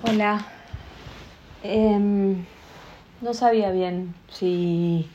[0.00, 0.46] Hola.
[1.64, 2.44] Em,
[3.20, 5.10] no sabía bien si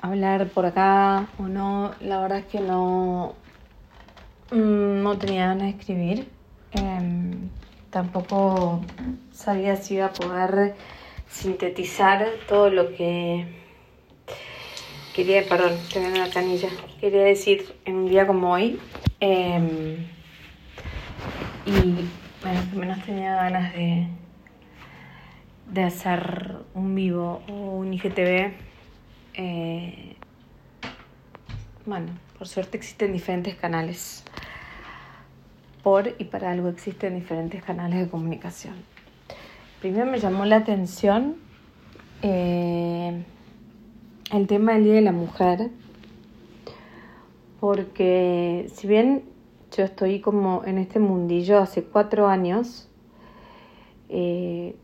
[0.00, 1.92] hablar por acá o no.
[2.00, 3.34] La verdad es que no,
[4.52, 6.28] mm, no tenía ganas de escribir.
[6.72, 7.50] Em,
[7.90, 8.80] tampoco
[9.32, 10.74] sabía si iba a poder
[11.28, 13.46] sintetizar todo lo que
[15.14, 18.80] quería, perdón, tengo una canilla, quería decir en un día como hoy.
[19.20, 20.06] Em,
[21.66, 24.08] y bueno, que menos tenía ganas de,
[25.70, 28.52] de hacer un vivo o un IGTV.
[29.34, 30.16] Eh,
[31.86, 34.24] bueno, por suerte existen diferentes canales.
[35.82, 38.74] Por y para algo existen diferentes canales de comunicación.
[39.80, 41.36] Primero me llamó la atención
[42.22, 43.24] eh,
[44.32, 45.70] el tema del Día de la Mujer,
[47.58, 49.31] porque si bien
[49.76, 52.88] yo estoy como en este mundillo hace cuatro años.
[54.08, 54.76] Eh,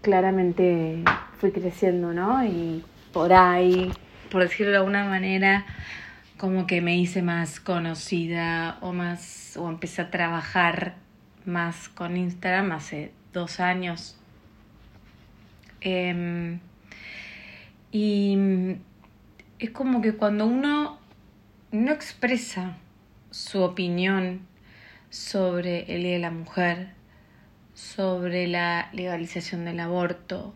[0.00, 1.02] claramente
[1.38, 2.44] fui creciendo, ¿no?
[2.44, 3.92] Y por ahí,
[4.30, 5.66] por decirlo de alguna manera,
[6.38, 10.96] como que me hice más conocida o más, o empecé a trabajar
[11.44, 14.16] más con Instagram hace dos años.
[15.80, 16.60] Em,
[17.92, 18.76] y
[19.58, 20.98] es como que cuando uno
[21.70, 22.76] no expresa
[23.30, 24.46] su opinión
[25.10, 26.88] sobre el Día de la Mujer,
[27.74, 30.54] sobre la legalización del aborto,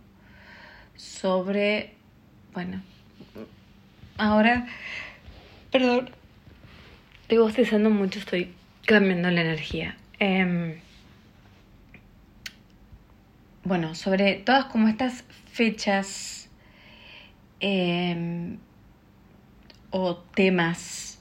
[0.96, 1.94] sobre,
[2.52, 2.82] bueno,
[4.18, 4.66] ahora,
[5.70, 6.10] perdón,
[7.22, 8.52] estoy bostezando mucho, estoy
[8.86, 9.96] cambiando la energía.
[10.18, 10.80] Eh,
[13.64, 16.48] bueno, sobre todas como estas fechas
[17.60, 18.56] eh,
[19.90, 21.11] o temas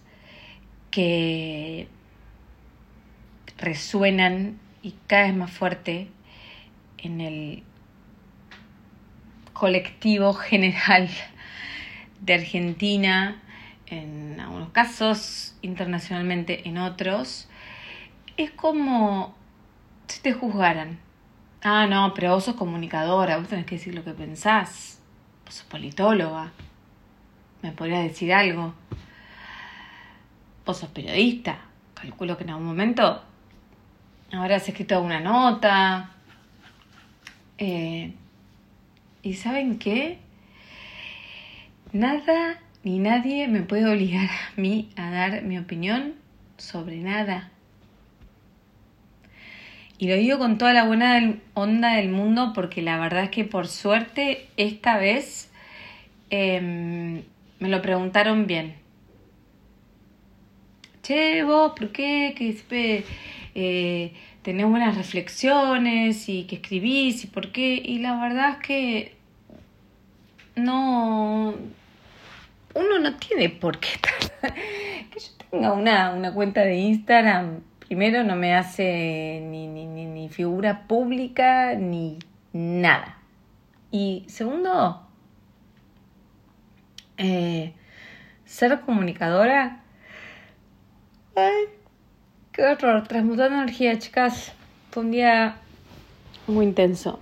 [0.92, 1.88] que
[3.58, 6.10] resuenan y cada vez más fuerte
[6.98, 7.64] en el
[9.54, 11.10] colectivo general
[12.20, 13.42] de Argentina,
[13.88, 17.48] en algunos casos, internacionalmente en otros,
[18.38, 19.36] es como
[20.08, 21.00] si te juzgaran.
[21.64, 25.00] Ah, no, pero vos sos comunicadora, vos tenés que decir lo que pensás,
[25.46, 26.52] vos sos politóloga,
[27.62, 28.74] me podrías decir algo
[30.66, 31.60] vos sos periodista,
[31.94, 33.22] calculo que en algún momento
[34.32, 36.12] habrás escrito una nota.
[37.58, 38.14] Eh,
[39.24, 40.20] ¿Y saben qué?
[41.94, 46.16] Nada ni nadie me puede obligar a mí a dar mi opinión
[46.58, 47.52] sobre nada.
[49.98, 53.44] Y lo digo con toda la buena onda del mundo porque la verdad es que
[53.44, 55.52] por suerte esta vez
[56.32, 57.22] em,
[57.60, 58.81] me lo preguntaron bien
[61.02, 62.34] che, vos, ¿por qué?
[62.38, 63.06] Que siempre
[63.56, 67.82] eh, tenés buenas reflexiones y que escribís y por qué.
[67.84, 69.16] Y la verdad es que
[70.56, 71.54] no.
[72.74, 74.54] Uno no tiene por qué estar.
[74.54, 80.06] que yo tenga una, una cuenta de Instagram, primero no me hace ni, ni, ni,
[80.06, 82.20] ni figura pública ni
[82.54, 83.18] nada.
[83.92, 85.06] Y segundo,
[87.18, 87.74] eh,
[88.46, 89.81] ser comunicadora
[91.36, 91.66] Ay,
[92.52, 93.08] qué horror.
[93.08, 94.52] Transmutando energía, chicas.
[94.90, 95.58] Fue un día
[96.48, 97.20] muy intenso.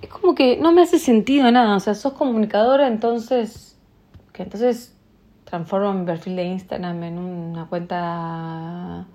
[0.00, 1.76] Es como que no me hace sentido nada.
[1.76, 3.76] O sea, sos comunicadora, entonces.
[4.32, 4.94] Que entonces
[5.44, 9.06] transformo mi perfil de Instagram en una cuenta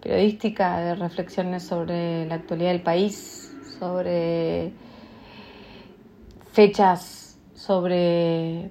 [0.00, 4.72] periodística de reflexiones sobre la actualidad del país, sobre
[6.52, 8.70] fechas, sobre...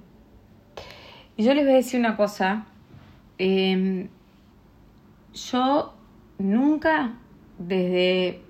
[1.36, 2.66] Y yo les voy a decir una cosa.
[3.38, 4.10] Eh,
[5.34, 5.94] yo
[6.38, 7.14] nunca,
[7.58, 8.42] desde,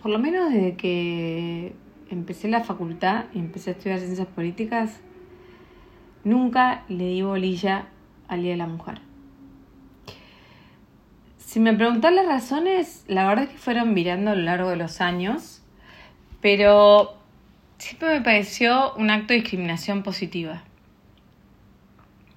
[0.00, 1.74] por lo menos desde que
[2.10, 5.00] empecé la facultad y empecé a estudiar ciencias políticas,
[6.24, 7.88] nunca le di bolilla
[8.28, 9.00] al Día de la Mujer.
[11.38, 14.76] Si me preguntan las razones, la verdad es que fueron mirando a lo largo de
[14.76, 15.62] los años,
[16.40, 17.14] pero
[17.78, 20.62] siempre me pareció un acto de discriminación positiva.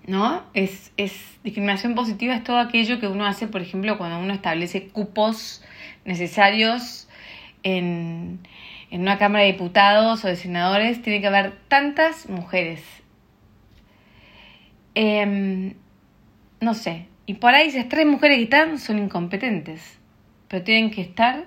[0.07, 0.43] ¿No?
[0.53, 1.13] Es, es
[1.43, 5.63] discriminación positiva es todo aquello que uno hace, por ejemplo, cuando uno establece cupos
[6.05, 7.07] necesarios
[7.63, 8.39] en,
[8.91, 12.83] en una Cámara de Diputados o de Senadores, tiene que haber tantas mujeres.
[14.93, 15.73] Em,
[16.61, 19.97] no sé, y por ahí esas tres mujeres que están son incompetentes,
[20.47, 21.45] pero tienen que estar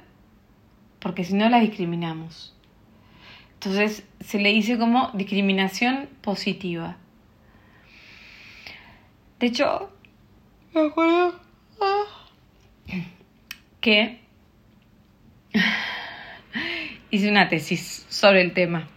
[0.98, 2.54] porque si no las discriminamos.
[3.54, 6.96] Entonces se le dice como discriminación positiva.
[9.38, 9.92] De hecho,
[10.74, 11.38] me acuerdo
[11.80, 12.04] ah,
[13.80, 14.18] que
[17.10, 18.88] hice una tesis sobre el tema.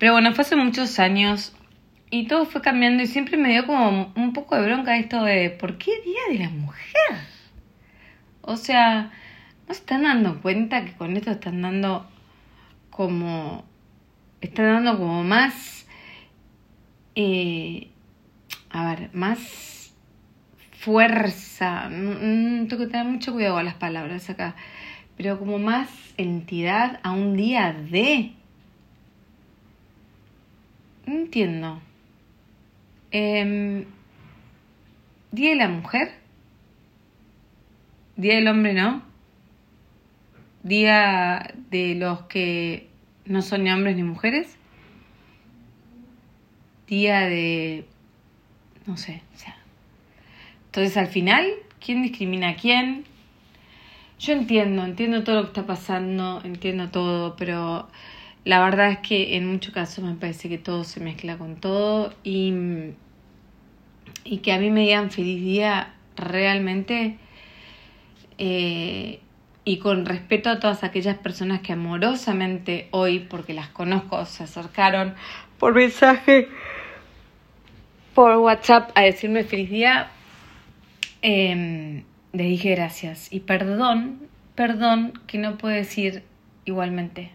[0.00, 1.54] Pero bueno, fue hace muchos años
[2.10, 5.50] y todo fue cambiando y siempre me dio como un poco de bronca esto de
[5.50, 7.18] ¿por qué Día de la Mujer?
[8.40, 9.12] O sea,
[9.68, 12.10] ¿no se están dando cuenta que con esto están dando
[12.90, 13.64] como...
[14.40, 15.86] están dando como más...
[17.14, 17.91] Eh,
[18.72, 19.92] a ver, más
[20.72, 24.56] fuerza, tengo que tener mucho cuidado con las palabras acá,
[25.16, 28.32] pero como más entidad a un día de...
[31.06, 31.80] Entiendo.
[33.10, 33.84] Em,
[35.30, 36.14] día de la mujer.
[38.16, 39.02] Día del hombre no.
[40.62, 42.88] Día de los que
[43.26, 44.56] no son ni hombres ni mujeres.
[46.86, 47.86] Día de...
[48.86, 49.56] no sé, o sea.
[50.66, 51.46] Entonces al final,
[51.84, 53.04] ¿quién discrimina a quién?
[54.18, 57.88] Yo entiendo, entiendo todo lo que está pasando, entiendo todo, pero
[58.44, 62.14] la verdad es que en muchos casos me parece que todo se mezcla con todo
[62.24, 62.52] y,
[64.24, 67.18] y que a mí me digan feliz día realmente
[68.38, 69.20] eh,
[69.64, 75.14] y con respeto a todas aquellas personas que amorosamente hoy, porque las conozco, se acercaron
[75.58, 76.48] por mensaje,
[78.14, 80.10] por WhatsApp a decirme feliz día,
[81.22, 86.22] eh, le dije gracias y perdón, perdón que no puedo decir
[86.64, 87.30] igualmente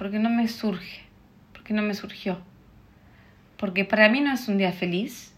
[0.00, 1.02] porque no me surge,
[1.52, 2.40] porque no me surgió.
[3.58, 5.34] Porque para mí no es un día feliz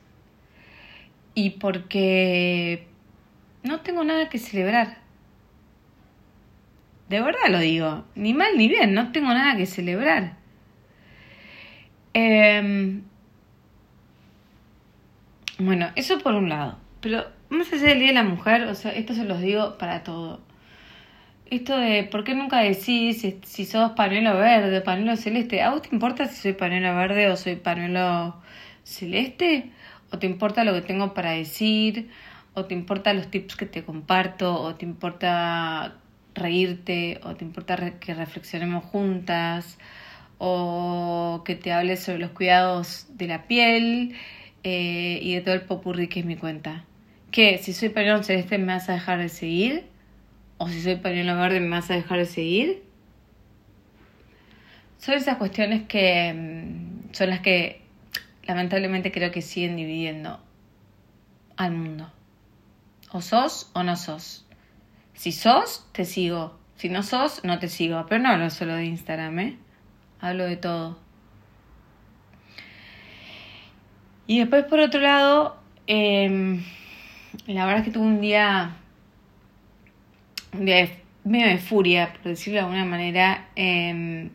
[1.35, 2.87] y porque
[3.65, 4.99] no tengo nada que celebrar.
[7.09, 10.37] De verdad lo digo, ni mal ni bien, no tengo nada que celebrar.
[12.15, 13.03] Em,
[15.59, 16.79] bueno, eso por un lado.
[17.01, 20.03] Pero más allá del Día de la Mujer, o sea, esto se los digo para
[20.03, 20.41] todo
[21.53, 25.61] esto de por qué nunca decís si, sos pañuelo verde o pañuelo celeste.
[25.63, 28.37] ¿A vos te importa si soy pañuelo verde o soy pañuelo
[28.85, 29.71] celeste?
[30.11, 32.09] ¿O te importa lo que tengo para decir?
[32.55, 34.63] ¿O te importa los tips que te comparto?
[34.63, 35.97] ¿O te importa
[36.35, 37.21] reírte?
[37.23, 39.79] ¿O te importa que reflexionemos juntas?
[40.39, 44.17] ¿O que te hable sobre los cuidados de la piel
[44.65, 46.85] eh, y de todo el popurrí que es mi cuenta?
[47.31, 47.59] ¿Qué?
[47.59, 49.93] Si soy pañuelo celeste me vas a dejar de seguir?
[50.63, 52.85] o si soy pañuelo verde me vas a dejar de seguir.
[54.99, 57.83] Son esas cuestiones que mm, son las que
[58.45, 60.39] lamentablemente creo que siguen dividiendo
[61.57, 62.13] al mundo.
[63.11, 64.47] O sos o no sos.
[65.15, 66.57] Si sos, te sigo.
[66.77, 68.07] Si no sos, no te sigo.
[68.09, 69.57] Pero no hablo solo de Instagram, ¿eh?
[70.21, 71.02] Hablo de todo.
[74.27, 76.63] Y después, por otro lado, em,
[77.47, 78.77] la verdad es que tuve un día
[80.53, 80.91] de,
[81.25, 84.31] medio de furia, por decirlo de alguna manera, em,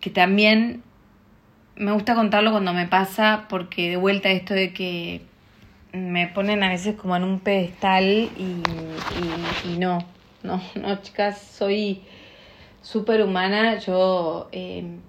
[0.00, 0.82] que también
[1.76, 5.22] me gusta contarlo cuando me pasa, porque de vuelta esto de que
[5.92, 8.62] me ponen a veces como en un pedestal y,
[9.64, 9.98] y, no,
[10.42, 12.02] no, no, chicas, soy
[12.82, 15.00] súper humana, yo em,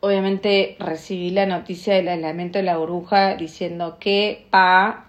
[0.00, 5.06] obviamente recibí la noticia del aislamiento de la burbuja diciendo que pa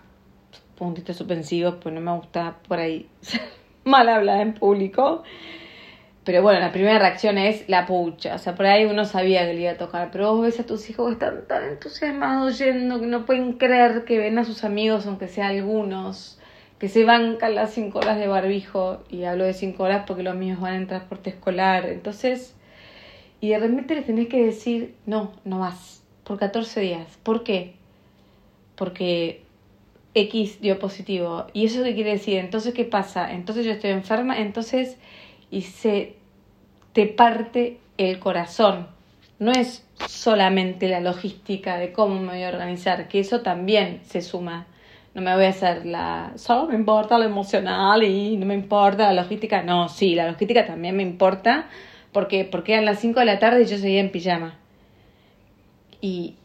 [0.75, 3.07] puntitos suspensivos, pues no me gusta por ahí
[3.83, 5.23] mal hablar en público.
[6.23, 8.35] Pero bueno, la primera reacción es la pucha.
[8.35, 10.09] O sea, por ahí uno sabía que le iba a tocar.
[10.11, 14.05] Pero vos ves a tus hijos que están tan entusiasmados yendo que no pueden creer
[14.05, 16.39] que ven a sus amigos, aunque sea algunos,
[16.77, 19.03] que se bancan las cinco horas de barbijo.
[19.09, 21.87] Y hablo de cinco horas porque los míos van en transporte escolar.
[21.87, 22.55] Entonces,
[23.41, 26.03] y de repente les tenés que decir, no, no vas.
[26.23, 27.17] Por 14 días.
[27.23, 27.75] ¿Por qué?
[28.75, 29.43] Porque
[30.13, 31.47] X dio positivo.
[31.53, 32.37] ¿Y eso qué quiere decir?
[32.37, 33.31] Entonces, ¿qué pasa?
[33.31, 34.97] Entonces yo estoy enferma, entonces,
[35.49, 36.15] y se
[36.93, 38.87] te parte el corazón.
[39.39, 44.21] No es solamente la logística de cómo me voy a organizar, que eso también se
[44.21, 44.67] suma.
[45.13, 46.33] No me voy a hacer la...
[46.35, 49.63] Solo me importa lo emocional y no me importa la logística.
[49.63, 51.67] No, sí, la logística también me importa
[52.19, 54.59] porque, porque eran las 5 de la tarde y yo seguía en pijama.
[56.01, 56.35] Y,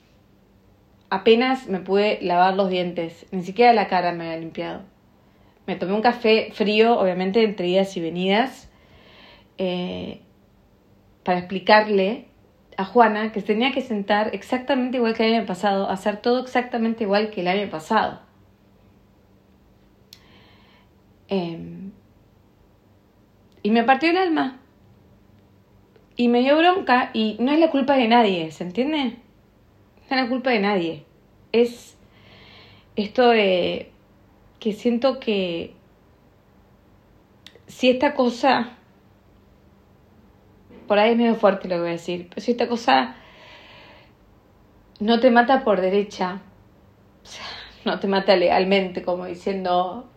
[1.11, 4.83] apenas me pude lavar los dientes, ni siquiera la cara me había limpiado.
[5.67, 8.71] Me tomé un café frío, obviamente entre idas y venidas,
[9.59, 10.21] eh,
[11.25, 12.29] para explicarle
[12.77, 17.03] a Juana que tenía que sentar exactamente igual que el año pasado, hacer todo exactamente
[17.03, 18.21] igual que el año pasado.
[21.27, 21.91] Em,
[23.65, 24.61] y me partió el alma.
[26.17, 29.17] Y me dio bronca y no es la culpa de nadie, ¿se entiende?
[30.11, 31.05] No es la culpa de nadie.
[31.53, 31.97] Es
[32.97, 33.91] esto de
[34.61, 35.75] que siento que
[37.67, 38.77] si esta cosa
[40.87, 43.17] por ahí es medio fuerte lo que voy a decir, pero si esta cosa
[45.01, 46.43] no te mata por derecha,
[47.23, 47.45] o sea,
[47.85, 50.09] no te mata legalmente, como diciendo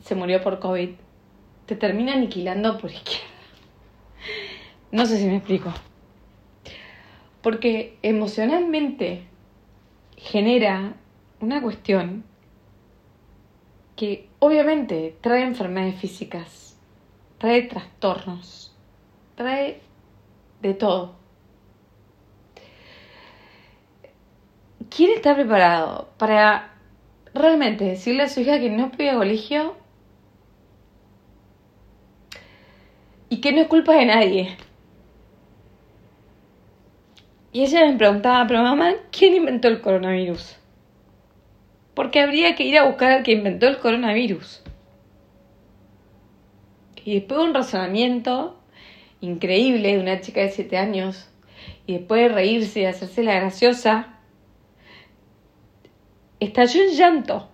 [0.00, 0.90] se murió por COVID,
[1.66, 3.35] te termina aniquilando por izquierda.
[4.96, 5.70] No sé si me explico.
[7.42, 9.24] Porque emocionalmente
[10.16, 10.94] genera
[11.38, 12.24] una cuestión
[13.94, 16.80] que obviamente trae enfermedades físicas,
[17.36, 18.74] trae trastornos,
[19.34, 19.82] trae
[20.62, 21.16] de todo.
[24.88, 26.74] ¿Quién está preparado para
[27.34, 29.76] realmente decirle a su hija que no puede a colegio
[33.28, 34.56] y que no es culpa de nadie?
[37.56, 40.56] Y ella me preguntaba, pero mamá, ¿quién inventó el coronavirus?
[41.94, 44.62] Porque habría que ir a buscar al que inventó el coronavirus.
[47.02, 48.60] Y después de un razonamiento
[49.22, 51.30] increíble de una chica de 7 años,
[51.86, 54.18] y después de reírse y hacerse la graciosa,
[56.40, 57.48] estalló en llanto.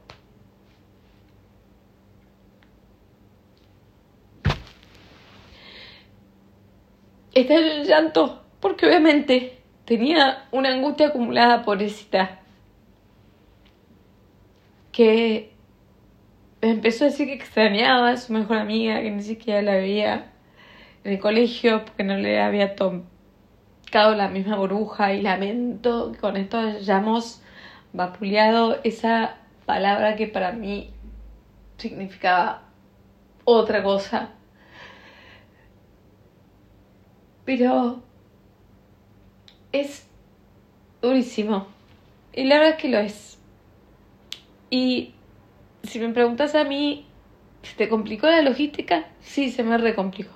[7.32, 9.61] Estalló en llanto, porque obviamente
[9.98, 12.40] tenía una angustia acumulada, pobrecita,
[14.90, 15.52] que
[16.62, 20.32] empezó a decir que extrañaba a su mejor amiga, que ni siquiera la veía
[21.04, 26.38] en el colegio porque no le había tocado la misma burbuja y lamento que con
[26.38, 27.42] esto hayamos
[27.92, 30.90] vapuleado esa palabra que para mí
[31.76, 32.62] significaba
[33.44, 34.30] otra cosa.
[37.44, 38.02] Pero
[39.72, 40.06] es
[41.00, 41.66] durísimo.
[42.32, 43.38] Y la verdad es que lo es.
[44.70, 45.12] Y
[45.82, 47.06] si me preguntas a mí,
[47.62, 49.06] ¿se te complicó la logística?
[49.20, 50.32] Sí, se me recomplicó.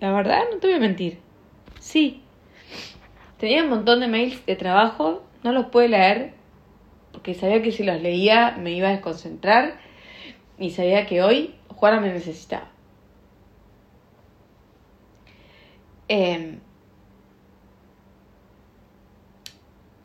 [0.00, 1.18] La verdad, no te voy a mentir.
[1.80, 2.22] Sí.
[3.38, 6.32] Tenía un montón de mails de trabajo, no los pude leer,
[7.12, 9.78] porque sabía que si los leía me iba a desconcentrar
[10.58, 12.68] y sabía que hoy Juana me necesitaba.
[16.08, 16.58] Eh,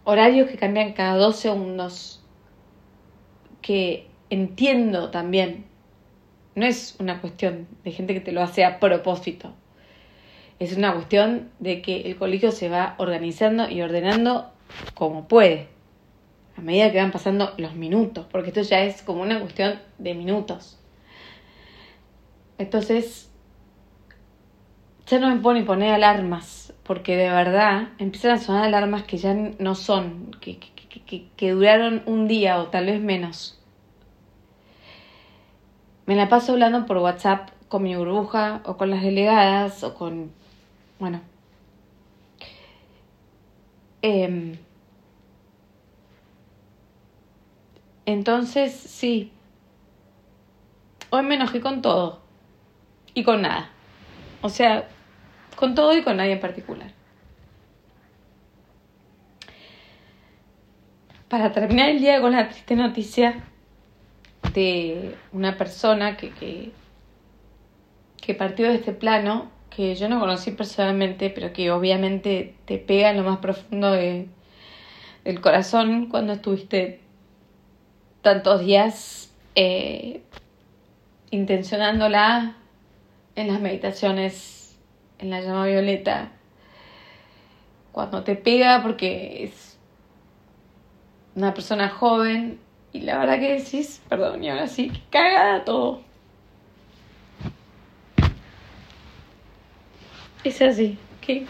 [0.10, 2.20] horarios que cambian cada dos segundos,
[3.62, 5.66] que entiendo también,
[6.56, 9.54] no es una cuestión de gente que te lo hace a propósito,
[10.58, 14.52] es una cuestión de que el colegio se va organizando y ordenando
[14.96, 15.68] como puede,
[16.58, 20.16] a medida que van pasando los minutos, porque esto ya es como una cuestión de
[20.16, 20.80] minutos.
[22.58, 23.29] Entonces,
[25.10, 29.34] ya no me pone poner alarmas porque de verdad empiezan a sonar alarmas que ya
[29.34, 33.60] no son, que, que, duraron un día o tal vez menos.
[36.06, 40.32] Me la paso hablando por WhatsApp con mi burbuja o con las delegadas o con,
[41.00, 41.22] bueno.
[44.02, 44.58] Em,
[48.06, 49.32] entonces, sí.
[51.12, 52.20] Hoy me enojé con todo
[53.14, 53.70] y con nada.
[54.42, 54.88] O sea,
[55.60, 56.90] con todo y con nadie en particular.
[61.28, 63.44] Para terminar el día con la triste noticia
[64.54, 66.72] de una persona que, que,
[68.22, 73.12] que partió de este plano, que yo no conocí personalmente, pero que obviamente te pega
[73.12, 74.30] en lo más profundo de,
[75.26, 77.02] del corazón cuando estuviste
[78.22, 80.22] tantos días eh,
[81.32, 82.56] intencionándola
[83.36, 84.59] en las meditaciones
[85.20, 86.32] en la llama violeta,
[87.92, 89.78] cuando te pega porque es
[91.36, 92.60] una persona joven
[92.92, 96.02] y la verdad que decís, perdón, y ahora sí, cagada todo.
[100.44, 101.46] Es así, que...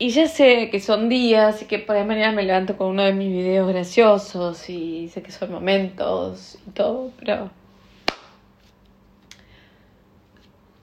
[0.00, 3.02] Y ya sé que son días y que por ahí mañana me levanto con uno
[3.02, 7.50] de mis videos graciosos y sé que son momentos y todo, pero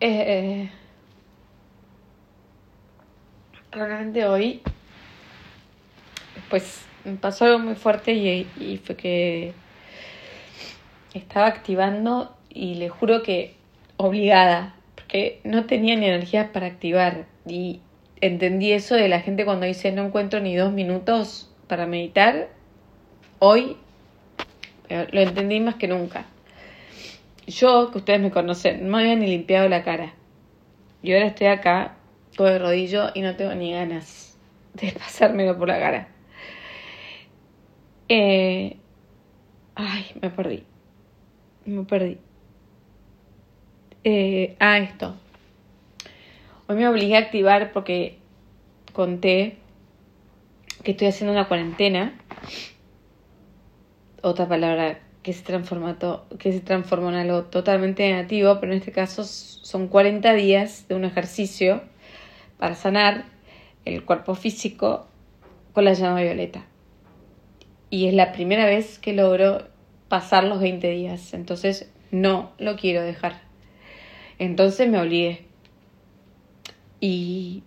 [0.08, 0.70] Eh,
[3.72, 4.62] realmente hoy,
[6.48, 9.54] pues me pasó algo muy fuerte y, y fue que
[11.16, 13.56] estaba activando y le juro que
[13.98, 17.80] obligada, porque no tenía ni energía para activar y
[18.22, 22.50] entendí eso de la gente cuando dice no encuentro ni dos minutos para meditar.
[23.40, 23.76] Hoy
[24.90, 26.28] eh, lo entendí más que nunca.
[27.48, 30.14] Yo, que ustedes me conocen, no había ni limpiado la cara.
[31.04, 31.96] Y ahora estoy acá,
[32.38, 34.38] con el rodillo, y no tengo ni ganas
[34.74, 36.08] de pasármelo por la cara.
[38.10, 38.78] Eh...
[39.76, 40.64] Ay, me perdí.
[41.66, 42.18] Me perdí.
[44.06, 45.16] eh, a esto.
[46.68, 48.18] Hoy me obligué a activar porque
[48.94, 49.58] conté
[50.84, 52.14] que estoy haciendo una cuarentena.
[54.22, 55.44] Otra palabra que se,
[56.38, 60.94] que se transformó en algo totalmente negativo, pero en este caso son 40 días de
[60.94, 61.82] un ejercicio
[62.60, 63.26] para sanar
[63.86, 65.08] el cuerpo físico
[65.74, 66.64] con la llama violeta.
[67.90, 69.68] Y es la primera vez que logro
[70.10, 73.42] pasar los 20 días, entonces no lo quiero dejar.
[74.38, 75.48] Entonces me obligué.
[77.00, 77.64] Y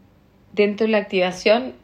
[0.53, 1.75] dentro de la activación,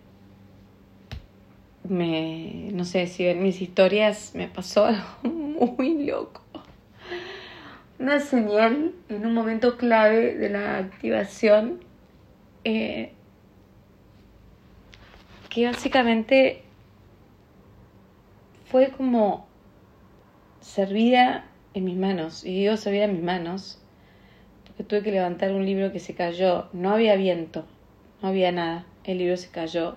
[1.88, 5.04] me, no sé si ven mis historias, me pasó algo
[5.76, 6.42] muy loco.
[7.98, 11.80] Una señal en un momento clave de la activación
[12.64, 13.12] eh,
[15.48, 16.62] que básicamente
[18.66, 19.46] fue como
[20.60, 22.44] servida en mis manos.
[22.44, 23.80] Y digo servida en mis manos
[24.66, 26.68] porque tuve que levantar un libro que se cayó.
[26.72, 27.64] No había viento,
[28.20, 28.86] no había nada.
[29.04, 29.96] El libro se cayó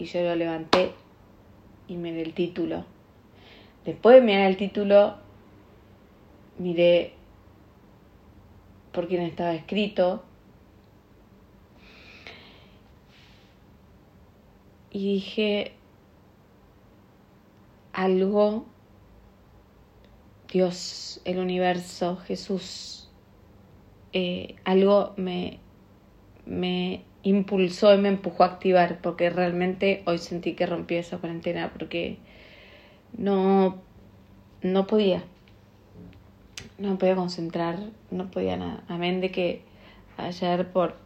[0.00, 0.92] y yo lo levanté
[1.86, 2.86] y miré el título.
[3.84, 5.16] Después de mirar el título,
[6.58, 7.12] miré
[8.92, 10.24] por quién estaba escrito
[14.90, 15.72] y dije
[17.92, 18.64] algo,
[20.50, 23.10] Dios, el universo, Jesús,
[24.14, 25.58] eh, algo me,
[26.46, 31.70] me impulsó y me empujó a activar porque realmente hoy sentí que rompí esa cuarentena
[31.70, 32.18] porque
[33.16, 33.82] no,
[34.62, 35.22] no podía,
[36.78, 37.78] no podía concentrar,
[38.10, 39.62] no podía nada, amén de que
[40.16, 40.96] ayer por,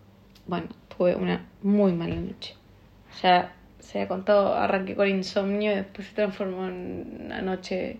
[0.46, 2.54] bueno, tuve una muy mala noche.
[3.22, 7.98] Ya se ha contado, arranqué con insomnio y después se transformó en una noche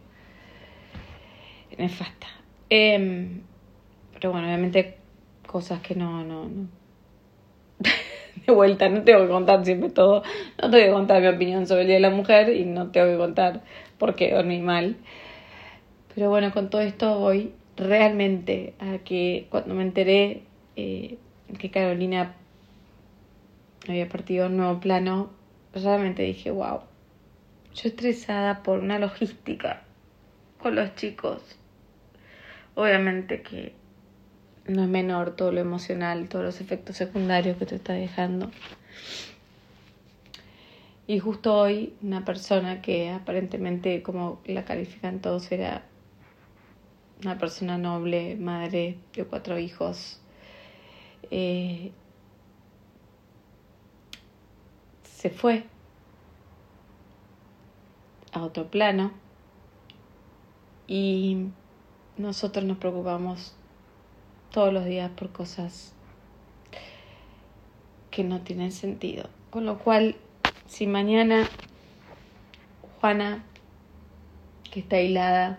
[1.76, 2.26] nefasta.
[2.71, 3.40] Eh,
[4.14, 4.99] pero bueno, obviamente
[5.47, 6.48] cosas que no, no.
[8.46, 10.22] De vuelta, no tengo que contar siempre todo.
[10.62, 13.07] No tengo que contar mi opinión sobre el Día de la Mujer y no tengo
[13.07, 13.62] que contar
[13.98, 14.96] por qué dormí mal.
[16.14, 20.42] Pero bueno, con todo esto voy realmente a que cuando me enteré
[20.76, 21.18] eh,
[21.59, 22.35] que Carolina
[23.88, 25.30] había partido un nuevo plano,
[25.72, 26.80] realmente dije, wow,
[27.74, 29.83] yo estresada por una logística
[30.59, 31.42] con los chicos.
[32.76, 33.72] Obviamente que
[34.66, 38.50] no es menor todo lo emocional, todos los efectos secundarios que te está dejando.
[41.07, 45.85] Y justo hoy una persona que aparentemente como la califican todos era
[47.22, 50.20] una persona noble, madre de cuatro hijos,
[51.31, 51.92] eh,
[55.03, 55.64] se fue
[58.33, 59.12] a otro plano
[60.87, 61.48] y
[62.16, 63.55] nosotros nos preocupamos
[64.55, 65.93] todos los días por cosas
[68.12, 69.29] que no tienen sentido.
[69.51, 70.14] Con lo cual,
[70.69, 71.49] si mañana
[73.01, 73.43] Juana,
[74.71, 75.59] que está aislada,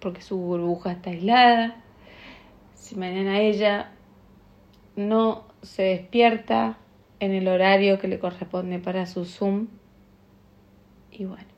[0.00, 1.76] porque su burbuja está aislada,
[2.74, 3.90] si mañana ella
[4.94, 6.76] no se despierta
[7.20, 9.68] en el horario que le corresponde para su Zoom.
[11.10, 11.48] Y bueno,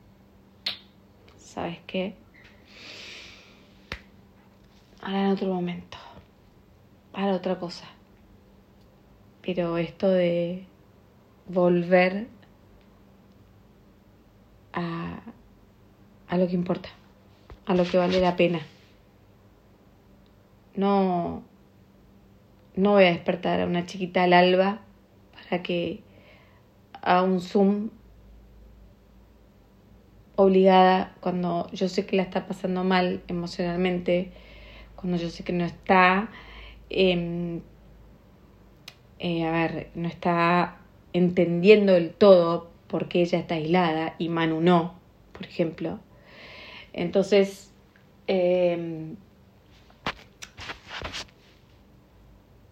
[1.36, 2.14] ¿sabes qué?
[5.02, 5.98] Ahora en otro momento,
[7.12, 7.84] para otra cosa.
[9.42, 10.64] Pero esto de
[11.48, 12.26] volver
[14.72, 15.20] a,
[16.28, 16.90] a lo que importa,
[17.66, 18.60] a lo que vale la pena.
[20.76, 21.42] No,
[22.76, 24.80] no voy a despertar a una chiquita al alba
[25.58, 26.02] que
[27.02, 27.90] a un Zoom
[30.36, 34.32] obligada cuando yo sé que la está pasando mal emocionalmente,
[35.00, 36.28] cuando yo sé que no está,
[36.90, 37.62] em,
[39.18, 40.76] eh, a ver, no está
[41.12, 44.94] entendiendo del todo por qué ella está aislada y Manu no,
[45.32, 46.00] por ejemplo.
[46.92, 47.72] Entonces,
[48.26, 49.16] em,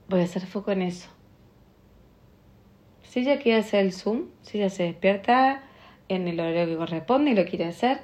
[0.09, 1.09] voy a hacer foco en eso.
[3.05, 5.63] Si ella quiere hacer el Zoom, si ella se despierta
[6.09, 8.03] en el horario que corresponde y lo quiere hacer,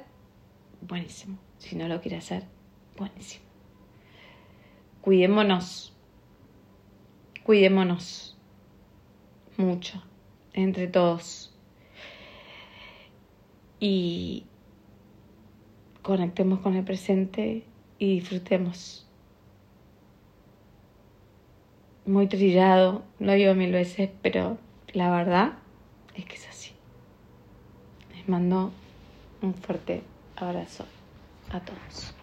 [0.81, 1.39] buenísimo.
[1.59, 2.45] Si no lo quiere hacer,
[2.97, 3.44] buenísimo.
[5.05, 5.93] Cuidémonos.
[7.45, 8.39] Cuidémonos.
[9.59, 10.03] Mucho.
[10.55, 11.55] Entre todos.
[13.81, 14.47] Y
[16.01, 17.65] conectemos con el presente
[17.99, 19.07] y disfrutemos.
[22.07, 24.57] Muy trillado, lo digo mil veces, pero
[24.95, 25.59] la verdad
[26.15, 26.73] es que es así.
[28.15, 28.73] Les mando
[29.43, 30.03] un fuerte
[30.37, 30.87] abrazo
[31.51, 32.15] a todos.